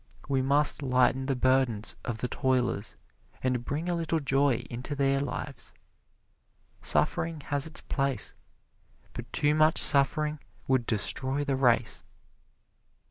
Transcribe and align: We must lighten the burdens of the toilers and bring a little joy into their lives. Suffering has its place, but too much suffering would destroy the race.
We 0.27 0.41
must 0.41 0.81
lighten 0.81 1.27
the 1.27 1.35
burdens 1.35 1.95
of 2.03 2.17
the 2.17 2.27
toilers 2.27 2.95
and 3.43 3.63
bring 3.63 3.87
a 3.87 3.93
little 3.93 4.17
joy 4.17 4.63
into 4.67 4.95
their 4.95 5.19
lives. 5.19 5.75
Suffering 6.81 7.41
has 7.41 7.67
its 7.67 7.81
place, 7.81 8.33
but 9.13 9.31
too 9.31 9.53
much 9.53 9.77
suffering 9.77 10.39
would 10.67 10.87
destroy 10.87 11.43
the 11.43 11.55
race. 11.55 12.03